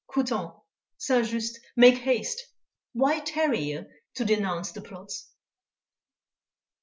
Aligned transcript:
Couthon, 0.11 0.59
Saint 0.97 1.27
Just, 1.27 1.59
make 1.75 1.99
haste; 1.99 2.41
why 2.93 3.19
tarry 3.19 3.59
ye 3.61 3.83
to 4.15 4.25
denounce 4.25 4.71
the 4.71 4.81
plots? 4.81 5.29